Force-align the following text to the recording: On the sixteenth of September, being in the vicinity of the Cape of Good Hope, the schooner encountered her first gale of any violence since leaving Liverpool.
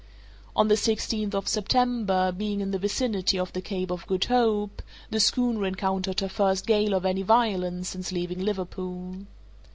On 0.55 0.67
the 0.67 0.77
sixteenth 0.77 1.35
of 1.35 1.47
September, 1.47 2.31
being 2.31 2.59
in 2.59 2.71
the 2.71 2.79
vicinity 2.79 3.37
of 3.37 3.53
the 3.53 3.61
Cape 3.61 3.91
of 3.91 4.07
Good 4.07 4.25
Hope, 4.25 4.81
the 5.11 5.19
schooner 5.19 5.63
encountered 5.67 6.21
her 6.21 6.27
first 6.27 6.65
gale 6.65 6.95
of 6.95 7.05
any 7.05 7.21
violence 7.21 7.89
since 7.89 8.11
leaving 8.11 8.39
Liverpool. 8.39 9.27